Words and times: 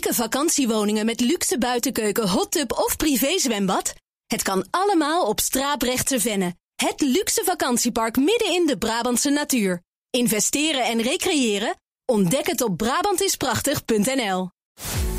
Unieke 0.00 0.22
vakantiewoningen 0.22 1.06
met 1.06 1.20
luxe 1.20 1.58
buitenkeuken, 1.58 2.28
hot 2.28 2.50
tub 2.50 2.72
of 2.72 2.96
privézwembad? 2.96 3.94
Het 4.26 4.42
kan 4.42 4.66
allemaal 4.70 5.26
op 5.26 5.40
Straaprechtse 5.40 6.20
Venne. 6.20 6.54
Het 6.74 7.00
luxe 7.00 7.42
vakantiepark 7.44 8.16
midden 8.16 8.54
in 8.54 8.66
de 8.66 8.78
Brabantse 8.78 9.30
natuur. 9.30 9.82
Investeren 10.10 10.84
en 10.84 11.02
recreëren? 11.02 11.74
Ontdek 12.04 12.46
het 12.46 12.60
op 12.62 12.76
Brabantisprachtig.nl. 12.76 14.50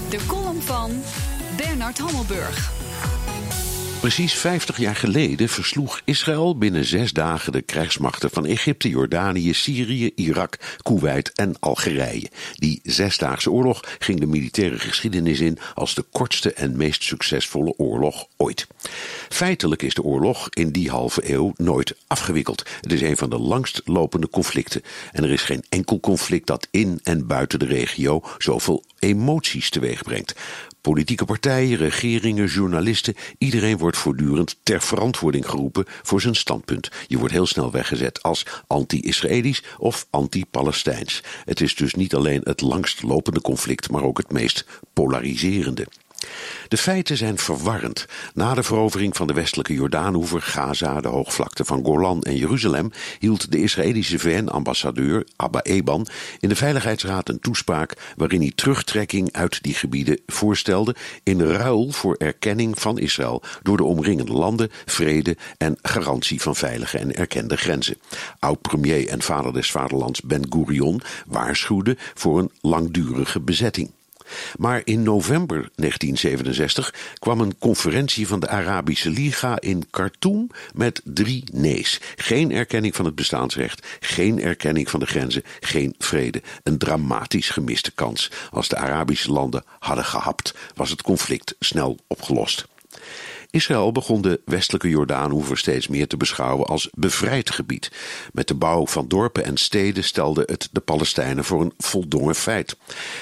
De 0.09 0.25
column 0.27 0.61
van 0.61 1.03
Bernard 1.57 1.97
Hammelburg. 1.97 2.90
Precies 4.01 4.33
50 4.33 4.77
jaar 4.77 4.95
geleden 4.95 5.49
versloeg 5.49 6.01
Israël 6.05 6.57
binnen 6.57 6.85
zes 6.85 7.11
dagen 7.11 7.51
de 7.51 7.61
krijgsmachten 7.61 8.29
van 8.29 8.45
Egypte, 8.45 8.89
Jordanië, 8.89 9.53
Syrië, 9.53 10.11
Irak, 10.15 10.57
Kuwait 10.81 11.31
en 11.33 11.55
Algerije. 11.59 12.29
Die 12.53 12.79
zesdaagse 12.83 13.51
oorlog 13.51 13.83
ging 13.99 14.19
de 14.19 14.25
militaire 14.25 14.79
geschiedenis 14.79 15.39
in 15.39 15.57
als 15.73 15.93
de 15.93 16.05
kortste 16.11 16.53
en 16.53 16.77
meest 16.77 17.03
succesvolle 17.03 17.73
oorlog 17.77 18.25
ooit. 18.37 18.67
Feitelijk 19.29 19.81
is 19.81 19.93
de 19.93 20.03
oorlog 20.03 20.49
in 20.49 20.71
die 20.71 20.89
halve 20.89 21.33
eeuw 21.33 21.53
nooit 21.57 21.95
afgewikkeld. 22.07 22.69
Het 22.81 22.91
is 22.91 23.01
een 23.01 23.17
van 23.17 23.29
de 23.29 23.39
langst 23.39 23.81
lopende 23.85 24.29
conflicten. 24.29 24.81
En 25.11 25.23
er 25.23 25.31
is 25.31 25.41
geen 25.41 25.63
enkel 25.69 25.99
conflict 25.99 26.47
dat 26.47 26.67
in 26.71 26.99
en 27.03 27.27
buiten 27.27 27.59
de 27.59 27.65
regio 27.65 28.21
zoveel 28.37 28.83
emoties 29.01 29.69
teweeg 29.69 30.03
brengt. 30.03 30.35
Politieke 30.81 31.25
partijen, 31.25 31.77
regeringen, 31.77 32.47
journalisten, 32.47 33.15
iedereen 33.37 33.77
wordt 33.77 33.97
voortdurend 33.97 34.57
ter 34.63 34.81
verantwoording 34.81 35.49
geroepen 35.49 35.85
voor 36.01 36.21
zijn 36.21 36.35
standpunt. 36.35 36.91
Je 37.07 37.17
wordt 37.17 37.33
heel 37.33 37.45
snel 37.45 37.71
weggezet 37.71 38.23
als 38.23 38.45
anti-Israëlisch 38.67 39.63
of 39.77 40.07
anti-Palestijns. 40.09 41.23
Het 41.45 41.61
is 41.61 41.75
dus 41.75 41.93
niet 41.93 42.15
alleen 42.15 42.41
het 42.43 42.61
langst 42.61 43.03
lopende 43.03 43.41
conflict, 43.41 43.91
maar 43.91 44.03
ook 44.03 44.17
het 44.17 44.31
meest 44.31 44.65
polariserende. 44.93 45.87
De 46.71 46.77
feiten 46.77 47.17
zijn 47.17 47.37
verwarrend. 47.37 48.05
Na 48.33 48.53
de 48.53 48.63
verovering 48.63 49.15
van 49.15 49.27
de 49.27 49.33
westelijke 49.33 49.73
Jordaanhoever, 49.73 50.41
Gaza, 50.41 51.01
de 51.01 51.07
hoogvlakte 51.07 51.65
van 51.65 51.83
Golan 51.83 52.21
en 52.21 52.35
Jeruzalem 52.35 52.91
hield 53.19 53.51
de 53.51 53.61
Israëlische 53.61 54.19
VN-ambassadeur 54.19 55.27
Abba 55.35 55.61
Eban 55.61 56.07
in 56.39 56.49
de 56.49 56.55
Veiligheidsraad 56.55 57.29
een 57.29 57.39
toespraak 57.39 58.13
waarin 58.15 58.41
hij 58.41 58.51
terugtrekking 58.55 59.31
uit 59.31 59.63
die 59.63 59.73
gebieden 59.73 60.19
voorstelde 60.27 60.95
in 61.23 61.41
ruil 61.41 61.91
voor 61.91 62.15
erkenning 62.17 62.79
van 62.79 62.99
Israël 62.99 63.41
door 63.61 63.77
de 63.77 63.83
omringende 63.83 64.33
landen, 64.33 64.71
vrede 64.85 65.37
en 65.57 65.77
garantie 65.81 66.41
van 66.41 66.55
veilige 66.55 66.97
en 66.97 67.15
erkende 67.15 67.57
grenzen. 67.57 67.97
Oud-premier 68.39 69.07
en 69.07 69.21
vader 69.21 69.53
des 69.53 69.71
vaderlands 69.71 70.21
Ben 70.21 70.45
Gurion 70.49 71.01
waarschuwde 71.27 71.97
voor 72.13 72.39
een 72.39 72.51
langdurige 72.61 73.39
bezetting. 73.39 73.91
Maar 74.57 74.81
in 74.83 75.03
november 75.03 75.69
1967 75.75 76.93
kwam 77.19 77.39
een 77.39 77.57
conferentie 77.57 78.27
van 78.27 78.39
de 78.39 78.47
Arabische 78.47 79.09
Liga 79.09 79.59
in 79.59 79.83
Khartoum 79.89 80.49
met 80.73 81.01
drie 81.03 81.43
nee's. 81.53 81.99
Geen 82.15 82.51
erkenning 82.51 82.95
van 82.95 83.05
het 83.05 83.15
bestaansrecht, 83.15 83.87
geen 83.99 84.41
erkenning 84.41 84.89
van 84.89 84.99
de 84.99 85.05
grenzen, 85.05 85.43
geen 85.59 85.95
vrede. 85.97 86.41
Een 86.63 86.77
dramatisch 86.77 87.49
gemiste 87.49 87.91
kans. 87.91 88.31
Als 88.51 88.67
de 88.67 88.77
Arabische 88.77 89.31
landen 89.31 89.63
hadden 89.79 90.05
gehapt, 90.05 90.53
was 90.75 90.89
het 90.89 91.01
conflict 91.01 91.55
snel 91.59 91.97
opgelost. 92.07 92.69
Israël 93.51 93.91
begon 93.91 94.21
de 94.21 94.41
westelijke 94.45 94.89
Jordaanhoever 94.89 95.57
steeds 95.57 95.87
meer 95.87 96.07
te 96.07 96.17
beschouwen 96.17 96.65
als 96.65 96.89
bevrijd 96.93 97.51
gebied. 97.51 97.91
Met 98.33 98.47
de 98.47 98.55
bouw 98.55 98.87
van 98.87 99.07
dorpen 99.07 99.43
en 99.43 99.57
steden 99.57 100.03
stelde 100.03 100.43
het 100.45 100.69
de 100.71 100.79
Palestijnen 100.79 101.43
voor 101.43 101.61
een 101.61 101.73
voldongen 101.77 102.35
feit. 102.35 102.77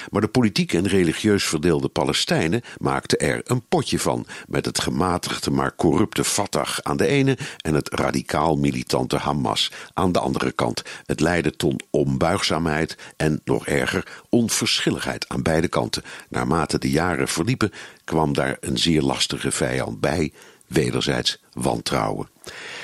Maar 0.10 0.22
de 0.22 0.28
politiek 0.28 0.74
en 0.74 0.88
religieus 0.88 1.44
verdeelde 1.44 1.88
Palestijnen 1.88 2.62
maakten 2.78 3.20
er 3.20 3.42
een 3.44 3.68
potje 3.68 4.00
van, 4.00 4.26
met 4.48 4.66
het 4.66 4.80
gematigde 4.80 5.52
maar 5.52 5.76
corrupte 5.76 6.24
Fatah 6.24 6.78
aan 6.82 6.98
de 6.98 7.08
ene 7.08 7.38
en 7.58 7.74
het 7.74 7.90
radicaal 7.94 8.56
militante 8.56 9.18
Hamas 9.18 9.72
aan 9.94 10.12
de 10.12 10.20
andere 10.20 10.52
kant. 10.52 10.84
Het 11.06 11.20
leidde 11.20 11.56
tot 11.56 11.84
onbuigzaamheid 11.90 12.98
en 13.18 13.42
nog 13.44 13.68
erger 13.68 14.22
onverschilligheid 14.30 15.28
aan 15.30 15.42
beide 15.42 15.68
kanten. 15.68 16.04
Naarmate 16.30 16.80
de 16.80 16.90
jaren 16.90 17.28
verliepen 17.28 17.72
kwam 18.04 18.34
daar 18.34 18.58
een 18.60 18.78
zeer 18.78 19.02
lastige 19.02 19.52
vijand 19.52 20.00
bij, 20.00 20.19
Hey. 20.20 20.34
Wederzijds 20.70 21.42
wantrouwen. 21.54 22.30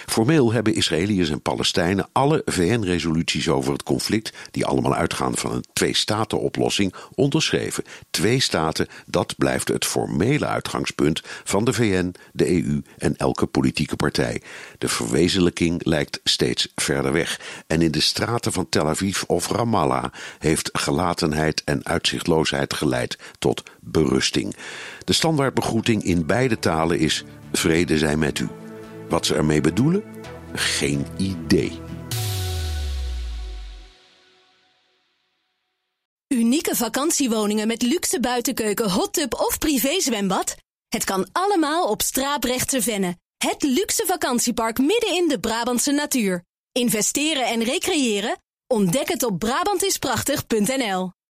Formeel 0.06 0.52
hebben 0.52 0.76
Israëliërs 0.76 1.30
en 1.30 1.42
Palestijnen 1.42 2.08
alle 2.12 2.42
VN-resoluties 2.46 3.50
over 3.50 3.74
het 3.74 3.84
conflict, 3.84 4.34
die 4.52 4.66
allemaal 4.66 4.96
uitgaan 4.96 5.38
van 5.38 5.52
een 5.52 5.66
twee-staten-oplossing, 5.74 6.94
onderschreven. 7.16 7.84
Twee 8.10 8.40
staten, 8.40 8.88
dat 9.06 9.36
blijft 9.38 9.68
het 9.68 9.86
formele 9.86 10.46
uitgangspunt 10.46 11.22
van 11.44 11.66
de 11.66 11.74
VN, 11.74 12.16
de 12.34 12.64
EU 12.64 12.82
en 12.98 13.18
elke 13.18 13.46
politieke 13.46 13.96
partij. 13.96 14.42
De 14.78 14.88
verwezenlijking 14.88 15.86
lijkt 15.86 16.20
steeds 16.24 16.72
verder 16.76 17.12
weg. 17.12 17.40
En 17.68 17.82
in 17.82 17.92
de 17.92 18.02
straten 18.02 18.52
van 18.52 18.70
Tel 18.70 18.88
Aviv 18.88 19.24
of 19.24 19.50
Ramallah 19.50 20.06
heeft 20.40 20.70
gelatenheid 20.74 21.62
en 21.64 21.86
uitzichtloosheid 21.86 22.74
geleid 22.74 23.18
tot 23.40 23.64
berusting. 23.80 24.56
De 25.04 25.14
standaardbegroeting 25.14 26.04
in 26.04 26.26
beide 26.26 26.60
talen 26.60 27.00
is: 27.00 27.24
Vrede 27.52 27.98
zij 27.98 28.18
met 28.18 28.40
u. 28.40 28.48
Wat 29.10 29.26
ze 29.26 29.36
ermee 29.36 29.62
bedoelen? 29.62 30.04
Geen 30.54 31.06
idee. 31.18 31.80
Unieke 36.28 36.76
vakantiewoningen 36.76 37.68
met 37.68 37.82
luxe 37.82 38.20
buitenkeuken, 38.20 38.90
hot 38.92 39.14
tub 39.14 39.34
of 39.34 39.58
privézwembad? 39.58 40.56
Het 40.88 41.04
kan 41.04 41.28
allemaal 41.32 41.88
op 41.90 42.02
Straaprechtse 42.02 42.82
Venne. 42.82 43.18
Het 43.38 43.64
luxe 43.64 44.04
vakantiepark 44.06 44.78
midden 44.78 45.16
in 45.16 45.28
de 45.28 45.40
Brabantse 45.40 45.92
natuur. 45.92 46.44
Investeren 46.72 47.46
en 47.46 47.64
recreëren? 47.64 48.38
Ontdek 48.68 49.10
het 49.10 49.24
op 49.24 49.40
Brabantisprachtig.nl 49.40 51.16